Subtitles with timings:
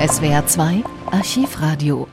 [0.00, 2.08] SWR 2 Archivradio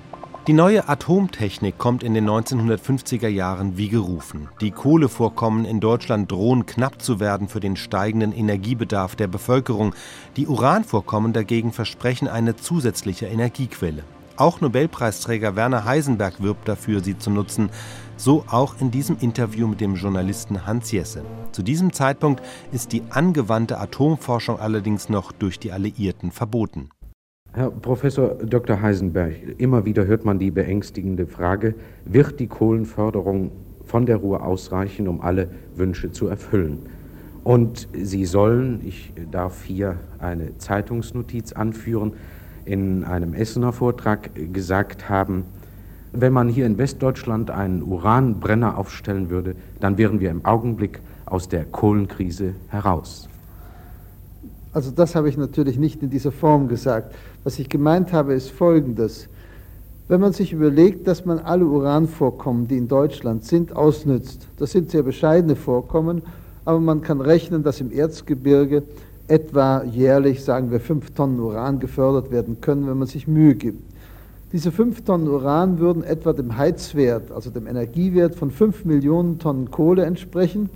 [0.46, 4.50] die neue Atomtechnik kommt in den 1950er Jahren wie gerufen.
[4.60, 9.96] Die Kohlevorkommen in Deutschland drohen knapp zu werden für den steigenden Energiebedarf der Bevölkerung.
[10.36, 14.04] Die Uranvorkommen dagegen versprechen eine zusätzliche Energiequelle.
[14.36, 17.70] Auch Nobelpreisträger Werner Heisenberg wirbt dafür, sie zu nutzen.
[18.18, 21.24] So auch in diesem Interview mit dem Journalisten Hans Jesse.
[21.54, 26.90] Zu diesem Zeitpunkt ist die angewandte Atomforschung allerdings noch durch die Alliierten verboten.
[27.58, 28.84] Herr Professor Dr.
[28.84, 31.74] Heisenberg, immer wieder hört man die beängstigende Frage,
[32.06, 33.50] wird die Kohlenförderung
[33.84, 36.86] von der Ruhr ausreichen, um alle Wünsche zu erfüllen?
[37.44, 42.14] Und Sie sollen, ich darf hier eine Zeitungsnotiz anführen,
[42.66, 45.46] in einem Essener Vortrag gesagt haben,
[46.14, 51.50] wenn man hier in Westdeutschland einen Uranbrenner aufstellen würde, dann wären wir im Augenblick aus
[51.50, 53.28] der Kohlenkrise heraus.
[54.78, 57.16] Also das habe ich natürlich nicht in dieser Form gesagt.
[57.44, 59.28] Was ich gemeint habe, ist Folgendes.
[60.08, 64.92] Wenn man sich überlegt, dass man alle Uranvorkommen, die in Deutschland sind, ausnützt, das sind
[64.92, 66.22] sehr bescheidene Vorkommen,
[66.64, 68.84] aber man kann rechnen, dass im Erzgebirge
[69.28, 73.82] etwa jährlich, sagen wir, fünf Tonnen Uran gefördert werden können, wenn man sich Mühe gibt.
[74.54, 79.72] Diese fünf Tonnen Uran würden etwa dem Heizwert, also dem Energiewert von fünf Millionen Tonnen
[79.72, 80.70] Kohle entsprechen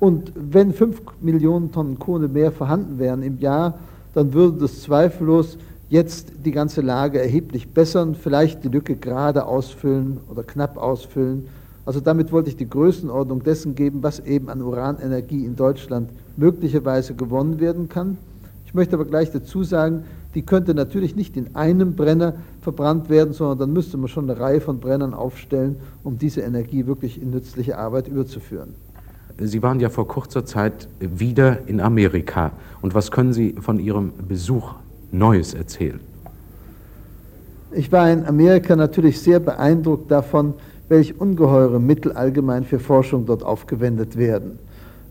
[0.00, 3.78] und wenn 5 Millionen Tonnen Kohle mehr vorhanden wären im Jahr,
[4.14, 10.18] dann würde das zweifellos jetzt die ganze Lage erheblich bessern, vielleicht die Lücke gerade ausfüllen
[10.30, 11.48] oder knapp ausfüllen.
[11.84, 17.14] Also damit wollte ich die Größenordnung dessen geben, was eben an Uranenergie in Deutschland möglicherweise
[17.14, 18.18] gewonnen werden kann.
[18.66, 20.04] Ich möchte aber gleich dazu sagen,
[20.34, 24.38] die könnte natürlich nicht in einem Brenner verbrannt werden, sondern dann müsste man schon eine
[24.38, 28.74] Reihe von Brennern aufstellen, um diese Energie wirklich in nützliche Arbeit überzuführen.
[29.40, 32.50] Sie waren ja vor kurzer Zeit wieder in Amerika.
[32.82, 34.74] Und was können Sie von Ihrem Besuch
[35.12, 36.00] Neues erzählen?
[37.70, 40.54] Ich war in Amerika natürlich sehr beeindruckt davon,
[40.88, 44.58] welche ungeheure Mittel allgemein für Forschung dort aufgewendet werden.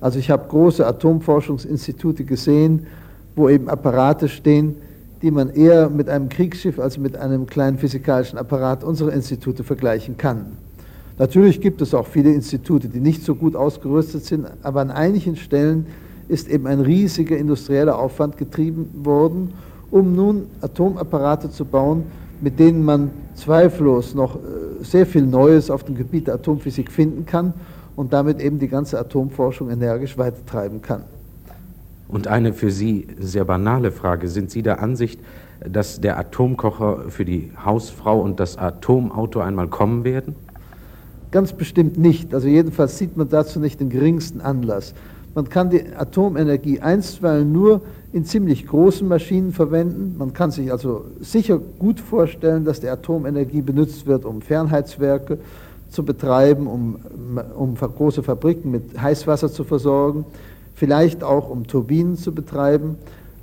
[0.01, 2.87] Also ich habe große Atomforschungsinstitute gesehen,
[3.35, 4.75] wo eben Apparate stehen,
[5.21, 10.17] die man eher mit einem Kriegsschiff als mit einem kleinen physikalischen Apparat unserer Institute vergleichen
[10.17, 10.57] kann.
[11.19, 15.35] Natürlich gibt es auch viele Institute, die nicht so gut ausgerüstet sind, aber an einigen
[15.35, 15.87] Stellen
[16.27, 19.53] ist eben ein riesiger industrieller Aufwand getrieben worden,
[19.89, 22.03] um nun Atomapparate zu bauen,
[22.41, 24.39] mit denen man zweifellos noch äh,
[24.83, 27.53] sehr viel Neues auf dem Gebiet der Atomphysik finden kann
[27.95, 31.03] und damit eben die ganze Atomforschung energisch weitertreiben kann.
[32.07, 34.27] Und eine für Sie sehr banale Frage.
[34.27, 35.19] Sind Sie der Ansicht,
[35.67, 40.35] dass der Atomkocher für die Hausfrau und das Atomauto einmal kommen werden?
[41.31, 42.33] Ganz bestimmt nicht.
[42.33, 44.93] Also jedenfalls sieht man dazu nicht den geringsten Anlass.
[45.35, 50.15] Man kann die Atomenergie einstweilen nur in ziemlich großen Maschinen verwenden.
[50.17, 55.37] Man kann sich also sicher gut vorstellen, dass die Atomenergie benutzt wird, um Fernheitswerke
[55.89, 56.97] zu betreiben, um,
[57.55, 60.25] um große Fabriken mit Heißwasser zu versorgen,
[60.73, 62.95] vielleicht auch um Turbinen zu betreiben.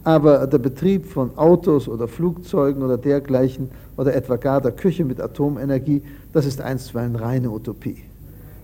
[0.05, 5.21] Aber der Betrieb von Autos oder Flugzeugen oder dergleichen oder etwa gar der Küche mit
[5.21, 7.97] Atomenergie, das ist einstweilen reine Utopie.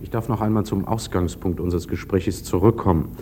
[0.03, 3.17] Ich darf noch einmal zum Ausgangspunkt unseres Gesprächs zurückkommen.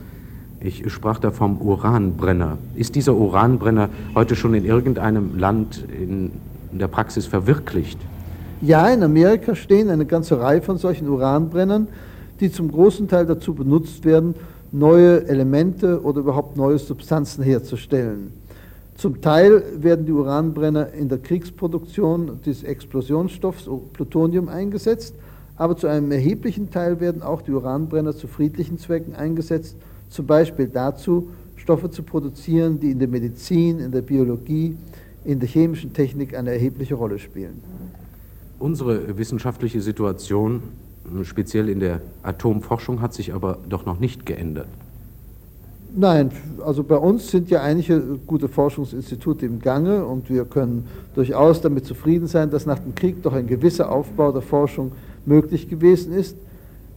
[0.61, 2.59] Ich sprach da vom Uranbrenner.
[2.75, 6.33] Ist dieser Uranbrenner heute schon in irgendeinem Land in
[6.73, 7.99] der Praxis verwirklicht?
[8.61, 11.87] Ja, in Amerika stehen eine ganze Reihe von solchen Uranbrennern,
[12.41, 14.35] die zum großen Teil dazu benutzt werden,
[14.73, 18.33] neue Elemente oder überhaupt neue Substanzen herzustellen.
[18.97, 25.15] Zum Teil werden die Uranbrenner in der Kriegsproduktion des Explosionsstoffs Plutonium eingesetzt,
[25.57, 29.77] aber zu einem erheblichen Teil werden auch die Uranbrenner zu friedlichen Zwecken eingesetzt,
[30.09, 34.77] zum Beispiel dazu, Stoffe zu produzieren, die in der Medizin, in der Biologie,
[35.25, 37.63] in der chemischen Technik eine erhebliche Rolle spielen.
[38.59, 40.63] Unsere wissenschaftliche Situation
[41.23, 44.69] speziell in der Atomforschung hat sich aber doch noch nicht geändert.
[45.95, 46.31] Nein,
[46.65, 51.87] also bei uns sind ja einige gute Forschungsinstitute im Gange und wir können durchaus damit
[51.87, 54.93] zufrieden sein, dass nach dem Krieg doch ein gewisser Aufbau der Forschung
[55.25, 56.37] möglich gewesen ist.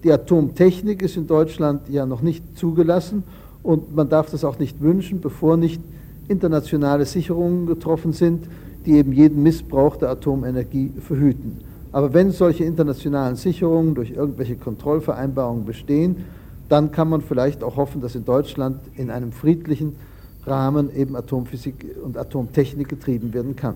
[0.04, 3.24] Die Atomtechnik ist in Deutschland ja noch nicht zugelassen
[3.64, 5.82] und man darf das auch nicht wünschen, bevor nicht
[6.28, 8.46] internationale Sicherungen getroffen sind,
[8.86, 11.60] die eben jeden Missbrauch der Atomenergie verhüten.
[11.92, 16.26] Aber wenn solche internationalen Sicherungen durch irgendwelche Kontrollvereinbarungen bestehen,
[16.70, 19.98] dann kann man vielleicht auch hoffen, dass in Deutschland in einem friedlichen
[20.46, 23.76] Rahmen eben Atomphysik und Atomtechnik getrieben werden kann.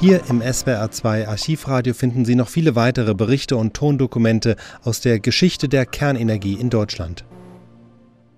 [0.00, 5.68] Hier im SWR2 Archivradio finden Sie noch viele weitere Berichte und Tondokumente aus der Geschichte
[5.68, 7.24] der Kernenergie in Deutschland.